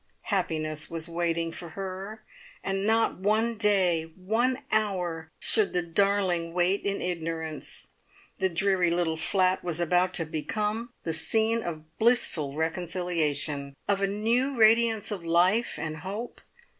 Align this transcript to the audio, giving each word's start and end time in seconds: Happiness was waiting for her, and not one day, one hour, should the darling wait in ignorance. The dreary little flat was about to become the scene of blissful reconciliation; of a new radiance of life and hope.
Happiness 0.33 0.89
was 0.89 1.07
waiting 1.07 1.51
for 1.51 1.69
her, 1.77 2.21
and 2.63 2.87
not 2.87 3.19
one 3.19 3.55
day, 3.55 4.11
one 4.15 4.63
hour, 4.71 5.29
should 5.37 5.73
the 5.73 5.83
darling 5.83 6.53
wait 6.53 6.81
in 6.83 7.03
ignorance. 7.03 7.89
The 8.39 8.49
dreary 8.49 8.89
little 8.89 9.15
flat 9.15 9.63
was 9.63 9.79
about 9.79 10.15
to 10.15 10.25
become 10.25 10.91
the 11.03 11.13
scene 11.13 11.61
of 11.61 11.99
blissful 11.99 12.55
reconciliation; 12.55 13.75
of 13.87 14.01
a 14.01 14.07
new 14.07 14.57
radiance 14.57 15.11
of 15.11 15.23
life 15.23 15.77
and 15.77 15.97
hope. 15.97 16.41